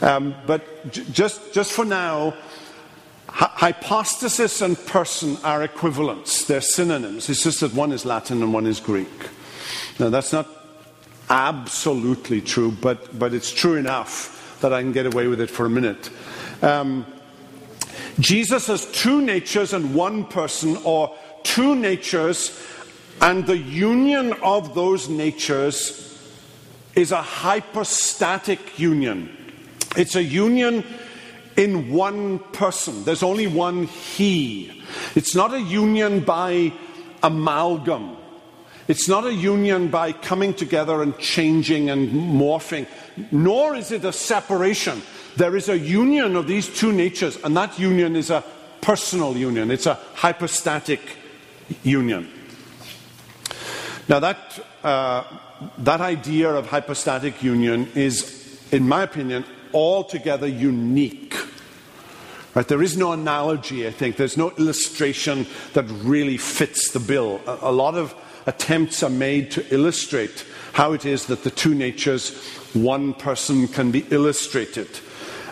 [0.00, 2.34] Um, but j- just, just for now,
[3.36, 6.44] hypostasis and person are equivalents.
[6.44, 7.28] They're synonyms.
[7.28, 9.28] It's just that one is Latin and one is Greek.
[9.98, 10.48] Now, that's not
[11.28, 15.66] absolutely true, but, but it's true enough that I can get away with it for
[15.66, 16.08] a minute.
[16.62, 17.04] Um,
[18.18, 22.58] Jesus has two natures and one person, or two natures,
[23.20, 26.18] and the union of those natures
[26.94, 29.36] is a hypostatic union.
[29.96, 30.84] It's a union
[31.56, 33.04] in one person.
[33.04, 34.82] There's only one He.
[35.14, 36.72] It's not a union by
[37.22, 38.16] amalgam.
[38.88, 42.86] It's not a union by coming together and changing and morphing,
[43.32, 45.02] nor is it a separation.
[45.36, 48.44] There is a union of these two natures, and that union is a
[48.80, 51.00] personal union, it's a hypostatic
[51.82, 52.30] union.
[54.08, 54.38] Now, that,
[54.84, 55.24] uh,
[55.78, 59.44] that idea of hypostatic union is, in my opinion,
[59.76, 61.36] altogether unique.
[62.54, 62.66] Right?
[62.66, 64.16] There is no analogy, I think.
[64.16, 67.40] There's no illustration that really fits the bill.
[67.46, 68.14] A, a lot of
[68.46, 72.34] attempts are made to illustrate how it is that the two natures,
[72.72, 74.88] one person, can be illustrated.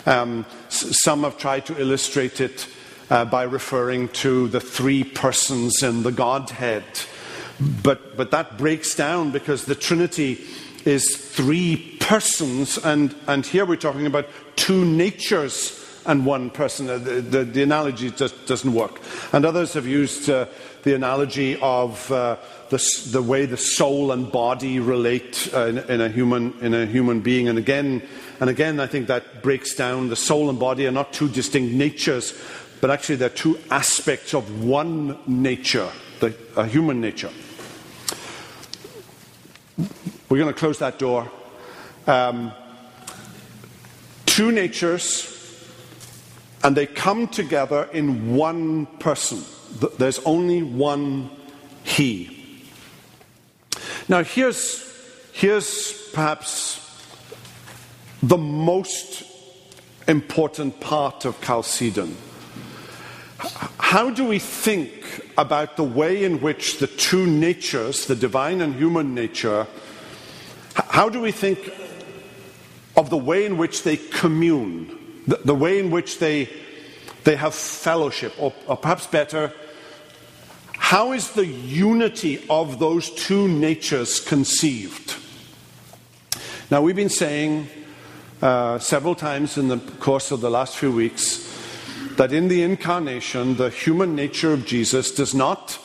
[0.06, 2.66] Um, some have tried to illustrate it
[3.10, 6.84] uh, by referring to the three persons in the Godhead.
[7.82, 10.44] But, but that breaks down because the Trinity
[10.84, 16.88] is three persons, and, and here we're talking about two natures and one person.
[16.88, 19.00] Uh, the, the, the analogy just doesn't work.
[19.32, 20.46] And others have used uh,
[20.82, 22.36] the analogy of uh,
[22.68, 26.86] the, the, way the soul and body relate uh, in, in, a human, in a
[26.86, 27.48] human being.
[27.48, 28.02] And again,
[28.40, 31.72] and again, I think that breaks down the soul and body are not two distinct
[31.72, 32.38] natures,
[32.80, 35.88] but actually they're two aspects of one nature,
[36.20, 36.30] the
[36.68, 37.30] human nature.
[40.34, 41.30] We're going to close that door.
[42.08, 42.50] Um,
[44.26, 45.30] two natures,
[46.64, 49.44] and they come together in one person.
[49.96, 51.30] There's only one
[51.84, 52.64] He.
[54.08, 54.84] Now, here's,
[55.32, 56.80] here's perhaps
[58.20, 59.22] the most
[60.08, 62.16] important part of Chalcedon.
[63.78, 68.74] How do we think about the way in which the two natures, the divine and
[68.74, 69.68] human nature,
[70.74, 71.72] how do we think
[72.96, 76.48] of the way in which they commune, the, the way in which they,
[77.24, 79.52] they have fellowship, or, or perhaps better,
[80.72, 85.16] how is the unity of those two natures conceived?
[86.70, 87.68] Now, we've been saying
[88.42, 91.50] uh, several times in the course of the last few weeks
[92.16, 95.78] that in the incarnation, the human nature of Jesus does not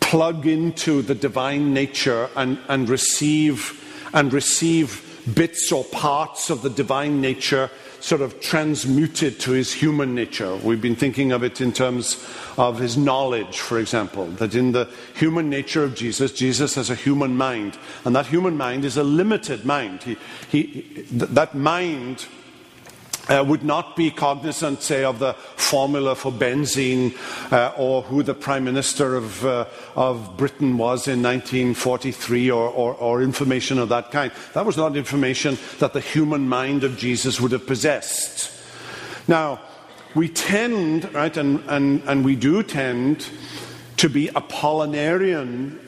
[0.00, 3.82] plug into the divine nature and, and receive
[4.16, 5.02] and receive
[5.34, 10.56] bits or parts of the divine nature sort of transmuted to his human nature.
[10.56, 12.24] We've been thinking of it in terms
[12.56, 16.94] of his knowledge, for example, that in the human nature of Jesus, Jesus has a
[16.94, 20.02] human mind, and that human mind is a limited mind.
[20.02, 20.16] He,
[20.50, 22.26] he, that mind
[23.28, 27.14] uh, would not be cognizant, say, of the formula for benzene
[27.52, 32.94] uh, or who the Prime Minister of, uh, of Britain was in 1943 or, or,
[32.94, 34.30] or, information of that kind.
[34.54, 38.52] That was not information that the human mind of Jesus would have possessed.
[39.26, 39.60] Now,
[40.14, 43.28] we tend, right, and, and, and we do tend
[43.98, 45.78] to be Apollinarian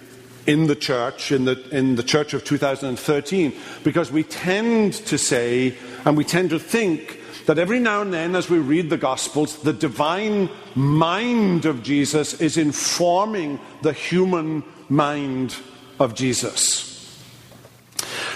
[0.47, 3.53] in the church, in the, in the church of 2013,
[3.85, 7.18] because we tend to say and we tend to think
[7.49, 12.39] that every now and then, as we read the Gospels, the divine mind of Jesus
[12.43, 15.57] is informing the human mind
[15.99, 17.19] of Jesus.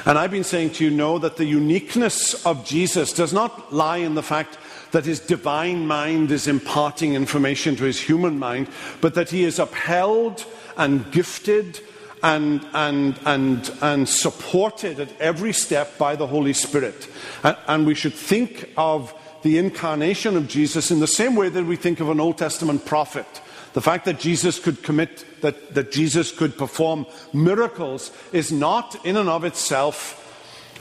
[0.07, 3.99] And I've been saying to you, know that the uniqueness of Jesus does not lie
[3.99, 4.57] in the fact
[4.93, 8.67] that his divine mind is imparting information to his human mind,
[9.03, 10.47] but that he is upheld
[10.79, 11.81] and gifted
[12.23, 17.09] and, and, and, and supported at every step by the Holy Spirit.
[17.43, 21.65] And, and we should think of the incarnation of Jesus in the same way that
[21.65, 23.27] we think of an Old Testament prophet.
[23.73, 29.17] The fact that Jesus could commit, that, that Jesus could perform miracles is not in
[29.17, 30.19] and of itself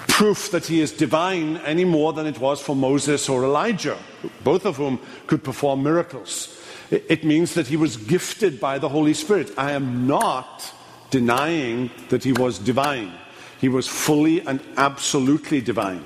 [0.08, 3.98] proof that he is divine any more than it was for Moses or Elijah,
[4.44, 6.60] both of whom could perform miracles.
[6.90, 9.52] It, it means that he was gifted by the Holy Spirit.
[9.58, 10.74] I am not
[11.12, 13.14] denying that he was divine.
[13.60, 16.04] He was fully and absolutely divine.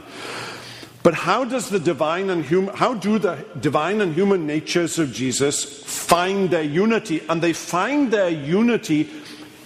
[1.03, 5.13] But how does the divine and human, how do the divine and human natures of
[5.13, 7.21] Jesus find their unity?
[7.29, 9.09] And they find their unity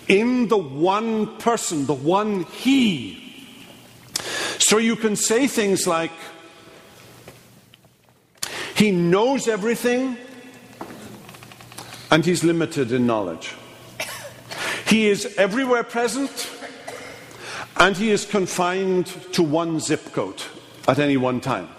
[0.10, 3.48] in the one person, the one He.
[4.58, 6.12] So you can say things like,
[8.76, 10.18] He knows everything
[12.12, 13.54] and He's limited in knowledge.
[14.90, 16.50] He is everywhere present,
[17.78, 20.42] and he is confined to one zip code
[20.88, 21.70] at any one time.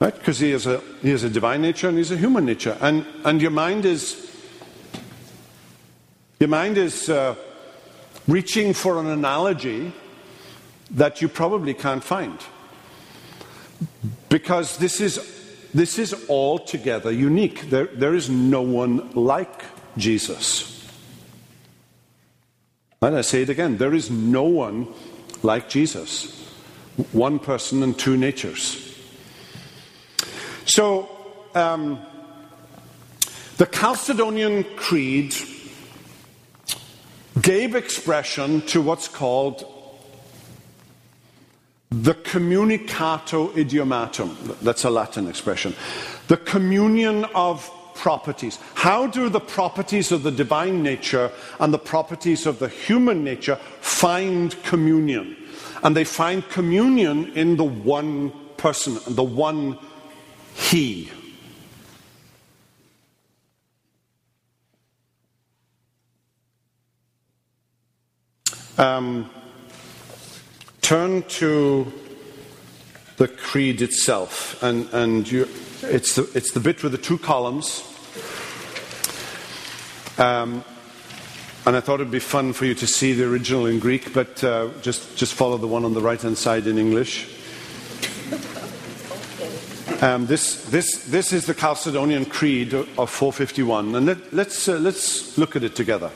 [0.00, 0.14] Right?
[0.14, 2.78] Because he, has a, he has a divine nature and he's a human nature.
[2.80, 4.34] And, and your mind is,
[6.40, 7.34] your mind is uh,
[8.26, 9.92] reaching for an analogy
[10.92, 12.38] that you probably can't find.
[14.30, 17.68] Because this is, this is altogether unique.
[17.68, 19.62] There, there is no one like
[19.98, 20.83] Jesus.
[23.04, 24.88] And I say it again there is no one
[25.42, 26.40] like Jesus.
[27.12, 28.80] One person and two natures.
[30.64, 31.08] So,
[31.54, 31.98] um,
[33.56, 35.34] the Chalcedonian Creed
[37.40, 39.64] gave expression to what's called
[41.90, 44.58] the communicatio idiomatum.
[44.60, 45.74] That's a Latin expression.
[46.28, 47.70] The communion of
[48.04, 48.58] properties.
[48.74, 53.56] How do the properties of the divine nature and the properties of the human nature
[53.80, 55.34] find communion?
[55.82, 59.78] And they find communion in the one person, the one
[60.52, 61.10] He.
[68.76, 69.30] Um,
[70.82, 71.90] turn to
[73.16, 75.48] the creed itself, and, and you,
[75.84, 77.93] it's, the, it's the bit with the two columns.
[80.18, 80.64] Um,
[81.66, 84.44] and I thought it'd be fun for you to see the original in Greek, but
[84.44, 87.26] uh, just, just follow the one on the right hand side in English.
[90.02, 95.38] Um, this, this, this is the Chalcedonian Creed of 451, and let, let's, uh, let's
[95.38, 96.10] look at it together.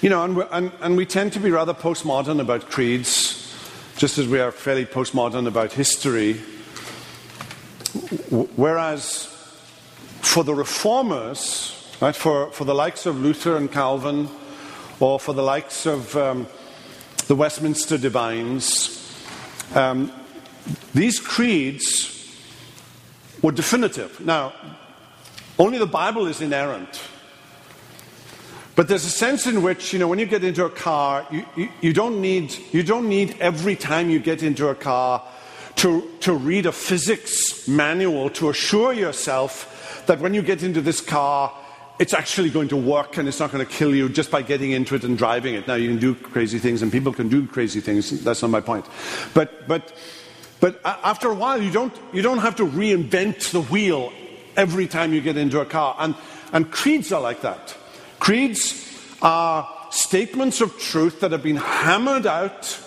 [0.00, 3.52] You know, and, and, and we tend to be rather postmodern about creeds,
[3.96, 6.40] just as we are fairly postmodern about history.
[8.56, 9.26] Whereas
[10.20, 14.28] for the reformers, right, for, for the likes of Luther and Calvin,
[15.00, 16.46] or for the likes of um,
[17.26, 18.94] the Westminster Divines,
[19.74, 20.12] um,
[20.94, 22.14] these creeds
[23.42, 24.20] were definitive.
[24.20, 24.52] Now,
[25.58, 27.00] only the Bible is inerrant.
[28.74, 31.44] But there's a sense in which, you know, when you get into a car, you,
[31.56, 35.22] you, you, don't, need, you don't need every time you get into a car
[35.78, 41.00] to, to read a physics manual to assure yourself that when you get into this
[41.00, 41.52] car,
[42.00, 44.72] it's actually going to work and it's not going to kill you just by getting
[44.72, 45.68] into it and driving it.
[45.68, 48.22] Now, you can do crazy things and people can do crazy things.
[48.24, 48.86] That's not my point.
[49.34, 49.92] But, but,
[50.58, 54.12] but after a while, you don't, you don't have to reinvent the wheel
[54.56, 55.94] every time you get into a car.
[56.00, 56.16] And,
[56.52, 57.76] and creeds are like that.
[58.18, 58.84] Creeds
[59.22, 62.80] are statements of truth that have been hammered out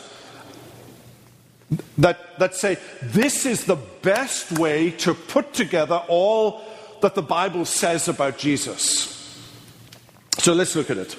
[1.97, 6.61] that, that say this is the best way to put together all
[7.01, 9.17] that the Bible says about Jesus.
[10.37, 11.15] So let's look at it.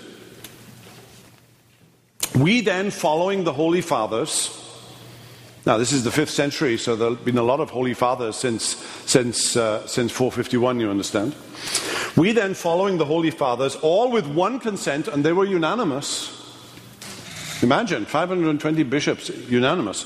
[2.34, 4.58] We then, following the Holy Fathers,
[5.66, 8.36] now this is the fifth century, so there have been a lot of Holy Fathers
[8.36, 8.76] since,
[9.06, 11.34] since, uh, since 451, you understand.
[12.16, 16.41] We then, following the Holy Fathers, all with one consent, and they were unanimous.
[17.62, 20.04] Imagine 520 bishops unanimous.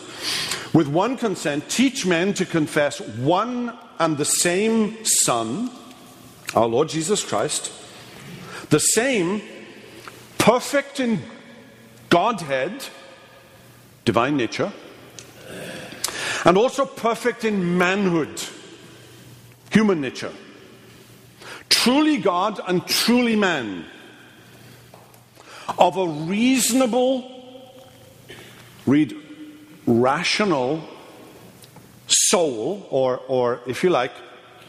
[0.74, 5.70] With one consent, teach men to confess one and the same Son,
[6.54, 7.72] our Lord Jesus Christ,
[8.68, 9.40] the same
[10.36, 11.20] perfect in
[12.10, 12.84] Godhead,
[14.04, 14.72] divine nature,
[16.44, 18.40] and also perfect in manhood,
[19.70, 20.32] human nature.
[21.68, 23.86] Truly God and truly man,
[25.78, 27.35] of a reasonable,
[28.86, 29.16] read,
[29.86, 30.82] rational
[32.06, 34.12] soul, or, or if you like,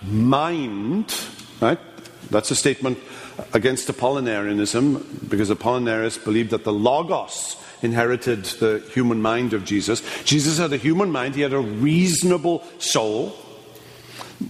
[0.03, 1.13] mind,
[1.61, 1.79] right?
[2.29, 2.97] That's a statement
[3.53, 10.01] against Apollinarianism, because Apollinarius believed that the Logos inherited the human mind of Jesus.
[10.23, 13.35] Jesus had a human mind, he had a reasonable soul.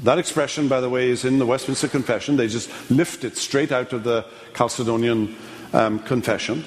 [0.04, 2.38] That expression, by the way, is in the Westminster Confession.
[2.38, 5.36] They just lift it straight out of the Chalcedonian
[5.74, 6.66] um, Confession.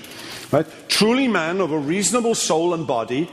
[0.53, 0.67] Right?
[0.89, 3.31] Truly man of a reasonable soul and body,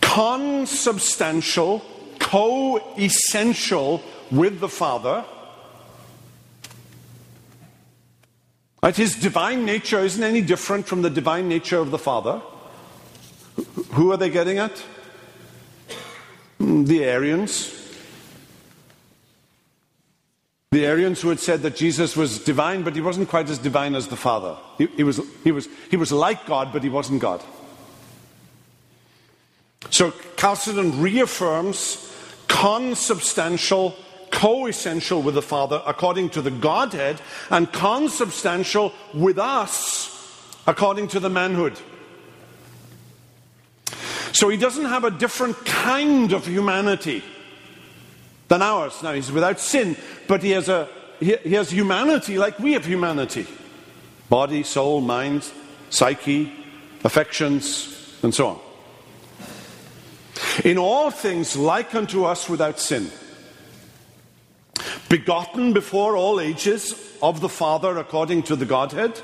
[0.00, 1.82] consubstantial,
[2.18, 5.24] co essential with the Father
[8.86, 8.94] Right?
[8.94, 12.40] His divine nature isn't any different from the divine nature of the Father.
[13.94, 14.78] Who are they getting at?
[16.58, 17.72] Hmm, the Arians.
[20.76, 23.94] The Arians who had said that Jesus was divine, but he wasn't quite as divine
[23.94, 24.58] as the Father.
[24.76, 27.42] He, he, was, he, was, he was like God, but he wasn't God.
[29.88, 32.14] So Chalcedon reaffirms
[32.46, 33.96] consubstantial
[34.30, 41.20] co essential with the Father according to the Godhead, and consubstantial with us according to
[41.20, 41.80] the manhood.
[44.32, 47.24] So he doesn't have a different kind of humanity
[48.48, 49.02] than ours.
[49.02, 50.88] Now, he's without sin, but he has, a,
[51.20, 53.46] he, he has humanity like we have humanity
[54.28, 55.48] body, soul, mind,
[55.88, 56.52] psyche,
[57.04, 58.60] affections, and so on.
[60.64, 63.10] In all things, like unto us without sin
[65.08, 69.20] begotten before all ages of the Father according to the Godhead.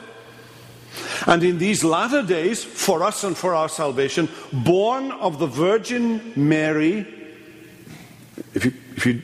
[1.27, 6.33] And in these latter days, for us and for our salvation, born of the Virgin
[6.37, 7.07] Mary.
[8.55, 9.23] If you, if you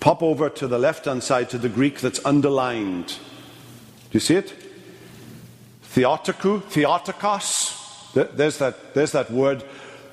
[0.00, 3.14] pop over to the left hand side to the Greek that's underlined, do
[4.12, 4.54] you see it?
[5.84, 7.74] Theotoku, Theotokos.
[8.14, 9.64] There's that, there's that word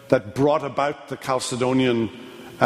[0.10, 2.10] that brought about the Chalcedonian
[2.60, 2.64] uh,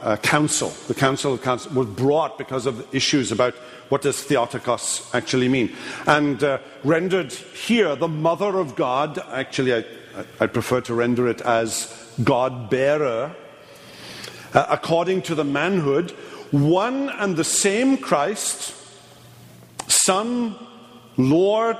[0.00, 0.68] uh, council.
[0.88, 3.54] The council of council was brought because of issues about
[3.88, 5.74] what does Theotokos actually mean.
[6.06, 9.84] And uh, rendered here, the mother of God, actually, I,
[10.40, 11.92] I prefer to render it as
[12.22, 13.34] God bearer,
[14.56, 16.10] uh, according to the manhood,
[16.50, 18.74] one and the same Christ,
[19.86, 20.56] Son,
[21.16, 21.78] Lord,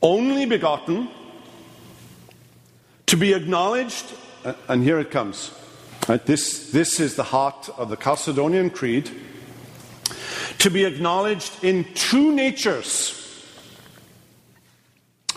[0.00, 1.08] only begotten,
[3.04, 4.14] to be acknowledged
[4.68, 5.52] and here it comes.
[6.08, 6.24] Right?
[6.24, 9.10] This, this is the heart of the Chalcedonian Creed.
[10.58, 13.14] To be acknowledged in two natures.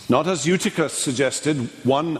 [0.09, 2.19] Not as Eutyches suggested, one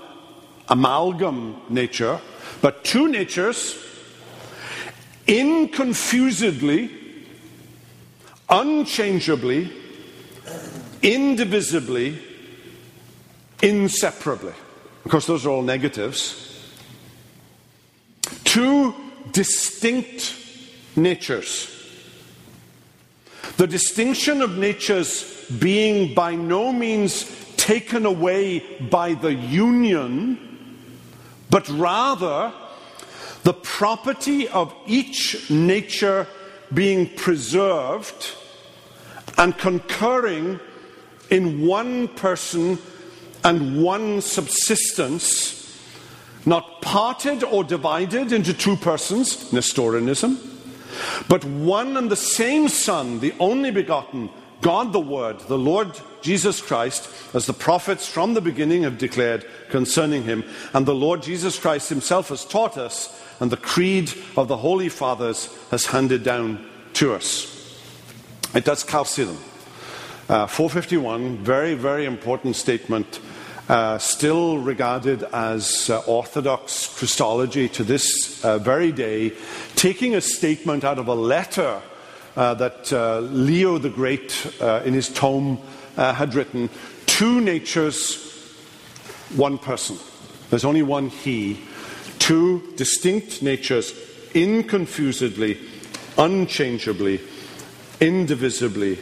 [0.70, 2.20] amalgam nature,
[2.62, 3.76] but two natures,
[5.28, 6.92] inconfusedly,
[8.50, 9.72] unchangeably,
[11.02, 12.20] indivisibly,
[13.62, 14.54] inseparably.
[15.06, 16.52] Of course, those are all negatives
[18.52, 18.94] two
[19.32, 20.36] distinct
[20.98, 21.70] natures.
[23.56, 28.60] The distinction of natures being by no means taken away
[28.90, 30.51] by the union,
[31.52, 32.52] but rather
[33.44, 36.26] the property of each nature
[36.74, 38.34] being preserved
[39.38, 40.60] and concurring
[41.30, 42.80] in one person
[43.44, 45.58] and one subsistence
[46.46, 50.40] not parted or divided into two persons, Nestorianism,
[51.28, 54.30] but one and the same Son, the only begotten,
[54.62, 59.46] God the Word, the Lord Jesus Christ, as the prophets from the beginning have declared
[59.70, 60.44] concerning him,
[60.74, 64.90] and the Lord Jesus Christ himself has taught us, and the creed of the Holy
[64.90, 67.58] Fathers has handed down to us.
[68.54, 69.38] It does Chalcedon.
[70.30, 73.20] Uh, 451, very, very important statement,
[73.68, 79.34] uh, still regarded as uh, orthodox Christology to this uh, very day,
[79.76, 81.82] taking a statement out of a letter
[82.36, 84.46] that uh, Leo the Great
[84.86, 85.60] in his tome
[85.96, 86.70] had written
[87.06, 88.16] two natures,
[89.36, 89.98] one person.
[90.50, 91.60] There's only one He.
[92.20, 93.94] Two distinct natures,
[94.34, 95.58] inconfusedly,
[96.18, 97.22] unchangeably,
[98.00, 99.00] indivisibly,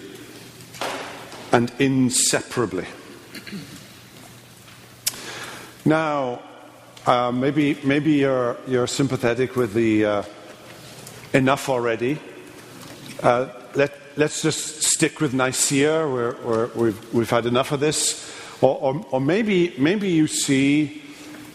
[1.51, 2.85] and inseparably.
[5.85, 6.41] Now,
[7.05, 10.23] uh, maybe, maybe you're, you're sympathetic with the uh,
[11.33, 12.19] enough already.
[13.21, 16.07] Uh, let, let's just stick with Nicaea,
[16.73, 18.33] we've, we've had enough of this.
[18.61, 21.01] Or, or, or maybe, maybe you see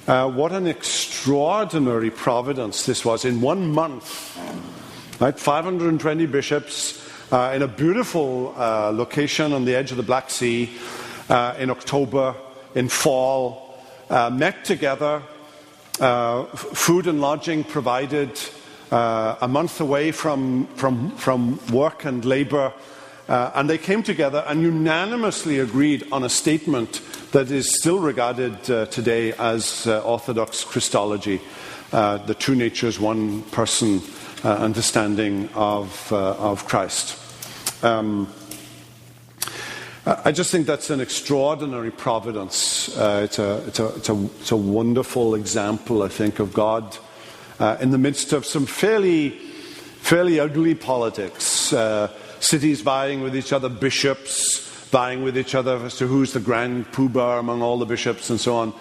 [0.07, 4.39] uh, what an extraordinary providence this was in one month.
[5.21, 5.39] Right?
[5.39, 7.03] 520 bishops
[7.33, 10.71] uh, in a beautiful uh, location on the edge of the Black Sea
[11.31, 12.35] uh, in October,
[12.75, 15.23] in fall, met together,
[15.95, 18.39] food and lodging provided,
[18.95, 22.73] a month away from, from, from work and labor.
[23.29, 27.01] Uh, and they came together and unanimously agreed on a statement
[27.33, 31.41] that is still regarded uh, today as uh, Orthodox Christology
[31.91, 34.03] the two natures, one person
[34.43, 37.17] understanding of, of Christ.
[37.85, 38.33] Um,
[40.07, 42.95] I just think that's an extraordinary providence.
[42.95, 46.99] Uh, it's, a, it's, a, it's, a, it's, a, wonderful example, I think, of God
[47.59, 49.31] uh, in the midst of some fairly,
[50.01, 51.73] fairly ugly politics.
[51.73, 56.41] Uh, cities vying with each other, bishops vying with each other as to who's the
[56.41, 58.73] grand poobah among all the bishops and so on.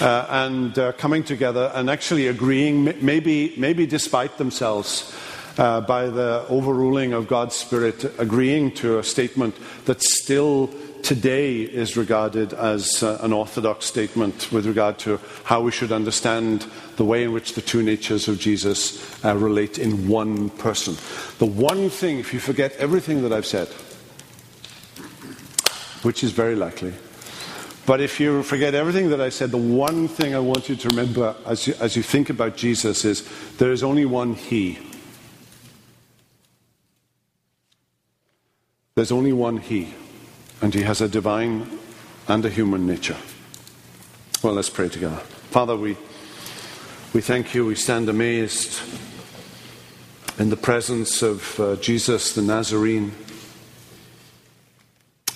[0.00, 5.12] Uh, and uh, coming together and actually agreeing, maybe, maybe despite themselves,
[5.58, 9.56] uh, by the overruling of God's Spirit, agreeing to a statement
[9.86, 10.70] that still
[11.02, 16.66] today is regarded as uh, an orthodox statement with regard to how we should understand
[16.96, 20.94] the way in which the two natures of Jesus uh, relate in one person.
[21.38, 23.68] The one thing, if you forget everything that I've said,
[26.02, 26.92] which is very likely,
[27.86, 30.88] but if you forget everything that I said, the one thing I want you to
[30.88, 33.24] remember as you, as you think about Jesus is
[33.58, 34.78] there is only one He.
[38.96, 39.94] There's only one He,
[40.60, 41.78] and He has a divine
[42.28, 43.16] and a human nature.
[44.42, 45.16] Well, let's pray together.
[45.50, 45.96] Father, we,
[47.12, 47.66] we thank you.
[47.66, 48.80] We stand amazed
[50.38, 53.12] in the presence of uh, Jesus the Nazarene.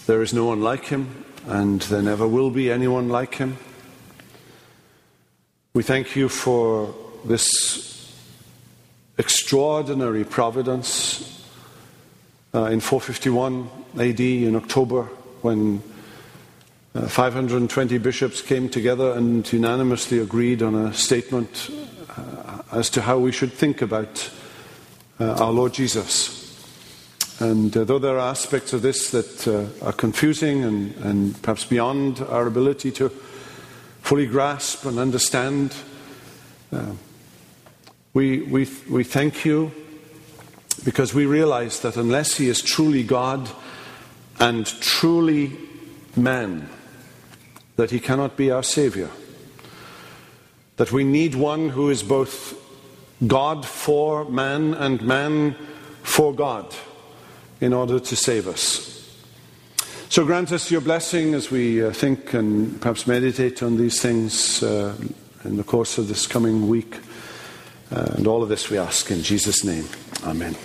[0.07, 3.57] There is no one like him, and there never will be anyone like him.
[5.73, 6.95] We thank you for
[7.25, 8.13] this
[9.19, 11.45] extraordinary providence
[12.55, 15.05] uh, in 451 AD in October
[15.43, 15.83] when
[16.95, 21.71] uh, 520 bishops came together and unanimously agreed on a statement
[22.17, 24.31] uh, as to how we should think about
[25.19, 26.37] uh, our Lord Jesus.
[27.41, 31.65] And uh, though there are aspects of this that uh, are confusing and, and, perhaps
[31.65, 33.09] beyond our ability to
[34.03, 35.75] fully grasp and understand,
[38.15, 39.73] we, we, we thank you
[40.85, 43.49] because we realize that unless He is truly God
[44.41, 45.53] and truly
[46.17, 46.69] man,
[47.77, 49.11] that He cannot be our Savior.
[50.77, 52.57] That we need one who is both
[53.27, 55.55] God for man and man
[56.03, 56.75] for God
[57.61, 58.91] in order to save us.
[60.09, 64.63] So grant us your blessing as we uh, think and perhaps meditate on these things
[64.63, 64.97] uh,
[65.45, 66.97] in the course of this coming week.
[67.93, 69.85] Uh, and all of this we ask in Jesus' name.
[70.25, 70.57] Amen.